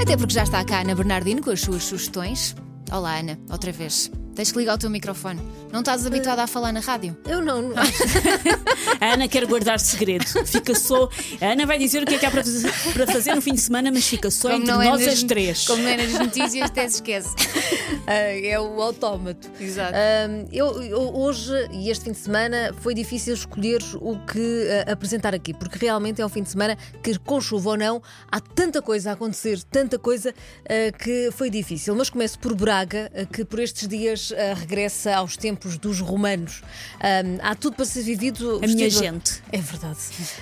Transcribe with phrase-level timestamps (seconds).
[0.00, 2.54] Até porque já está cá a Ana Bernardino com as suas sugestões.
[2.90, 4.10] Olá, Ana, outra vez.
[4.38, 5.40] Tens que ligar o teu microfone.
[5.72, 7.16] Não estás habituada a falar na rádio?
[7.26, 7.60] Eu não.
[7.60, 7.74] não.
[9.00, 10.24] A Ana quer guardar segredo.
[10.46, 11.08] Fica só.
[11.40, 13.52] A Ana vai dizer o que é que há para fazer, para fazer no fim
[13.54, 15.66] de semana, mas fica só entre não é nós nas- as três.
[15.66, 17.30] Como não é nas notícias, até se esquece.
[18.10, 19.50] É o autómato.
[19.60, 19.92] Exato.
[19.94, 24.92] Ah, eu, eu- hoje e este fim de semana foi difícil escolher o que ah,
[24.92, 28.02] apresentar aqui, porque realmente é um fim de semana que, com chuva ou não,
[28.32, 31.94] há tanta coisa a acontecer, tanta coisa ah, que foi difícil.
[31.94, 36.62] Mas começo por Braga, ah, que por estes dias ah, regressa aos tempos dos romanos.
[37.42, 38.60] Há tudo para ser vivido.
[38.62, 39.42] A minha gente.
[39.52, 39.98] É verdade.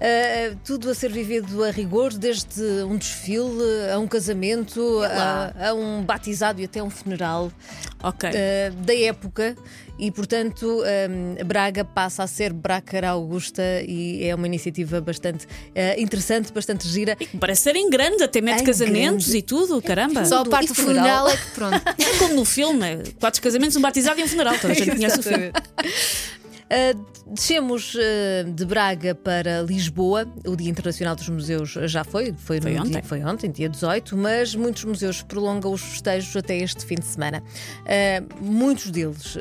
[0.00, 5.74] Ah, tudo a ser vivido a rigor, desde um desfile a um casamento, a, a
[5.74, 7.52] um batizado e até um funeral
[8.02, 8.28] Ok.
[8.28, 9.56] ah, da época.
[10.00, 15.98] E, portanto, ah, Braga passa a ser Bracara Augusta e é uma iniciativa bastante ah,
[16.00, 17.16] interessante, bastante gira.
[17.40, 19.38] Parece ser em grande, até mete Em casamentos grande.
[19.38, 20.24] e tudo, caramba.
[20.24, 20.50] Só a tudo.
[20.50, 21.26] parte E do funeral.
[21.26, 21.88] funeral é que pronto.
[21.98, 22.86] É como no filme:
[23.18, 24.54] quatro casamentos, um batizado e um funeral.
[24.60, 25.50] Toda a gente conhece o filme.
[26.70, 30.26] Uh, descemos uh, de Braga para Lisboa.
[30.46, 33.02] O Dia Internacional dos Museus já foi, foi, Foi dia- ontem.
[33.02, 37.42] foi ontem, dia 18, mas muitos museus prolongam os festejos até este fim de semana.
[37.84, 39.36] Uh, muitos deles,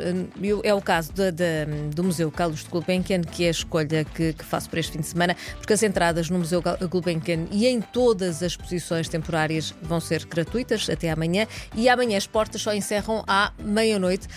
[0.63, 4.31] é o caso da- da- do Museu Carlos de Gulbenkian, que é a escolha que,
[4.31, 7.81] que faço para este fim de semana, porque as entradas no Museu Gulbenkian e em
[7.81, 13.23] todas as exposições temporárias vão ser gratuitas até amanhã e amanhã as portas só encerram
[13.27, 14.27] à meia-noite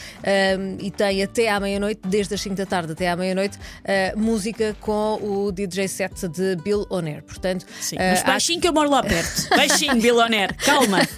[0.80, 4.76] e tem até à meia-noite, desde as 5 da tarde até à meia-noite, uh, música
[4.80, 7.22] com o DJ set de Bill O'Neill.
[7.22, 9.48] Portanto, Sim, uh, mas baixinho que eu moro lá perto.
[9.56, 10.54] Baixinho, Biloner.
[10.56, 10.98] Calma.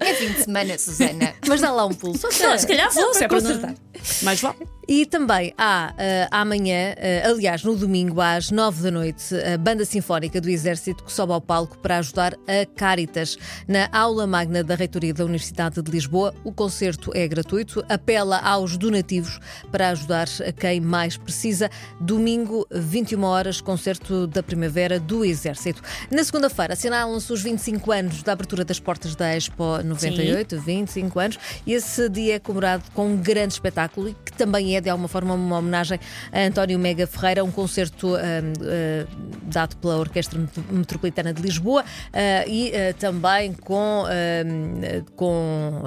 [0.00, 1.24] É fim de semana, Susana.
[1.26, 2.16] acho- mas dá lá um pulo.
[2.18, 3.74] Só Não, se calhar vou, se é para consertar.
[4.22, 4.56] Mais vale.
[4.92, 9.84] E também há eh, amanhã, eh, aliás, no domingo, às nove da noite, a Banda
[9.84, 13.38] Sinfónica do Exército que sobe ao palco para ajudar a Caritas.
[13.68, 18.76] Na aula magna da Reitoria da Universidade de Lisboa, o concerto é gratuito, apela aos
[18.76, 19.38] donativos
[19.70, 21.70] para ajudar a quem mais precisa.
[22.00, 25.82] Domingo, 21 horas, concerto da Primavera do Exército.
[26.10, 31.38] Na segunda-feira, assinalam-se os 25 anos da abertura das portas da Expo 98, 25 anos,
[31.64, 35.08] e esse dia é comemorado com um grande espetáculo e que também é, de alguma
[35.08, 35.98] forma, uma homenagem
[36.32, 39.06] a António Mega Ferreira, um concerto ah, ah,
[39.50, 45.82] dado pela Orquestra Met- Metropolitana de Lisboa ah, e ah, também com, ah, com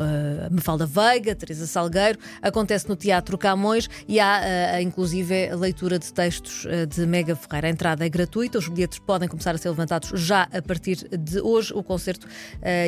[0.51, 2.19] Mafalda Veiga, Teresa Salgueiro.
[2.41, 7.67] Acontece no Teatro Camões e há, inclusive, a leitura de textos de Mega Ferreira.
[7.67, 11.39] A entrada é gratuita, os bilhetes podem começar a ser levantados já a partir de
[11.39, 11.73] hoje.
[11.73, 12.27] O concerto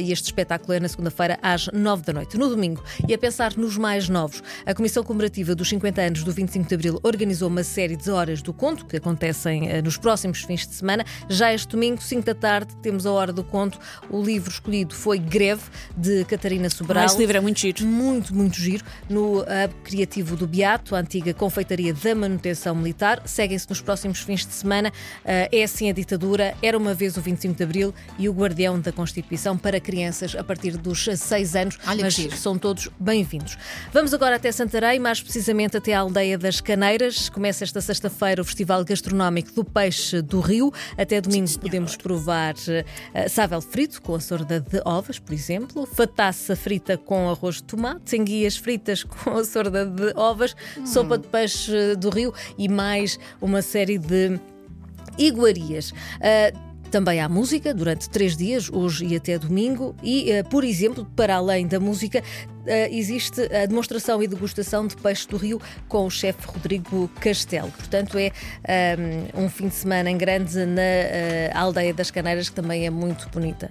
[0.02, 2.38] e este espetáculo é na segunda-feira às nove da noite.
[2.38, 6.32] No domingo, e a pensar nos mais novos, a Comissão Comemorativa dos 50 anos do
[6.32, 10.65] 25 de Abril organizou uma série de horas do conto que acontecem nos próximos fins
[10.68, 11.06] de semana.
[11.30, 13.80] Já este domingo, 5 da tarde, temos a Hora do Conto.
[14.10, 15.64] O livro escolhido foi Greve,
[15.96, 17.04] de Catarina Sobral.
[17.04, 17.86] Ah, esse livro é muito giro.
[17.86, 18.84] Muito, muito giro.
[19.10, 23.22] No Hub Criativo do Beato, a antiga confeitaria da manutenção militar.
[23.26, 24.92] Seguem-se nos próximos fins de semana.
[25.24, 26.56] Ah, é assim a ditadura.
[26.62, 30.44] Era uma vez o 25 de Abril e o guardião da Constituição para crianças a
[30.44, 31.78] partir dos 6 anos.
[31.88, 33.58] Olha mas são todos bem-vindos.
[33.92, 37.30] Vamos agora até Santarém, mais precisamente até à aldeia das Caneiras.
[37.30, 40.55] Começa esta sexta-feira o Festival Gastronómico do Peixe do Rio.
[40.98, 46.56] Até domingo podemos provar uh, sável frito com a sorda de ovas, por exemplo, fataça
[46.56, 50.56] frita com arroz de tomate, enguias fritas com a sorda de ovas,
[50.86, 54.40] sopa de peixe do Rio e mais uma série de
[55.18, 55.92] iguarias.
[55.92, 61.06] Uh, também há música durante três dias, hoje e até domingo, e, uh, por exemplo,
[61.14, 66.06] para além da música, uh, existe a demonstração e degustação de peixe do rio com
[66.06, 67.70] o chefe Rodrigo Castelo.
[67.70, 68.32] Portanto, é
[69.36, 72.90] um, um fim de semana em grande na uh, aldeia das Caneiras, que também é
[72.90, 73.70] muito bonita.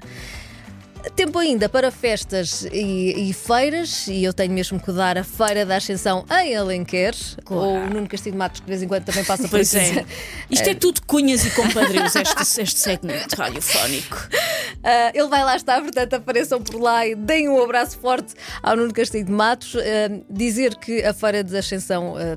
[1.15, 5.65] Tempo ainda para festas e, e feiras, e eu tenho mesmo que dar a Feira
[5.67, 7.63] da Ascensão em Alenquer, Claro.
[7.63, 9.99] ou o Nuno Castigo Matos, que de vez em quando também passa por Pois aqui.
[10.01, 10.05] é.
[10.51, 14.17] Isto é tudo cunhas e compadrios, este, este segmento radiofónico.
[14.83, 18.75] Ah, ele vai lá estar, portanto, apareçam por lá e deem um abraço forte ao
[18.77, 19.77] Nuno Castilho de Matos.
[19.77, 22.37] Ah, dizer que a Feira de Ascensão ah,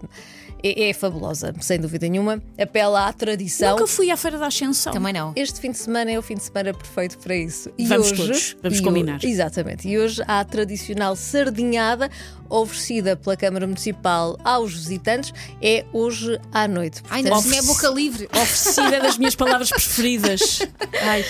[0.64, 2.42] é, é fabulosa, sem dúvida nenhuma.
[2.60, 3.72] Apela à tradição.
[3.72, 4.94] Nunca fui à Feira da Ascensão.
[4.94, 5.34] Também não.
[5.36, 7.70] Este fim de semana é o fim de semana perfeito para isso.
[7.78, 9.20] E Vamos hoje, todos, vamos e combinar.
[9.24, 9.88] exatamente.
[9.88, 12.10] E hoje há a tradicional sardinhada
[12.50, 15.34] oferecida pela Câmara Municipal aos visitantes.
[15.62, 17.02] É hoje à noite.
[17.10, 18.30] Ai, ainda Portanto, assim é boca livre.
[18.34, 20.60] Oferecida é das minhas palavras preferidas.
[21.02, 21.26] Ai.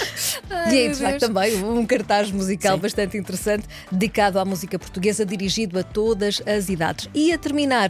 [0.72, 2.82] E é, meu de facto, também um cartaz musical Sim.
[2.82, 7.10] bastante interessante, dedicado à música portuguesa, dirigido a todas as idades.
[7.14, 7.90] E a terminar,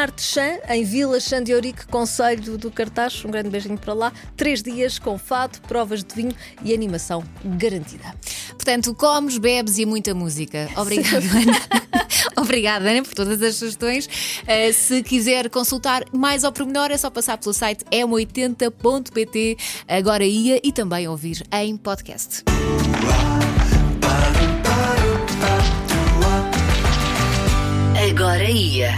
[0.00, 1.18] a Artechan, em Vila
[1.54, 3.22] Ourique, Conselho do Cartaz.
[3.24, 4.12] Um grande beijinho para lá.
[4.36, 8.14] Três dias com fado, provas de vinho e animação garantida.
[8.50, 10.68] Portanto, comes, bebes e muita música.
[10.76, 11.80] Obrigada, Ana.
[12.36, 14.06] Obrigada, Ana, por todas as sugestões.
[14.06, 19.56] Uh, se quiser consultar mais ao pormenor, é só passar pelo site m80.pt.
[19.86, 22.44] Agora ia e também ouvir em podcast.
[28.10, 28.94] Agora ia.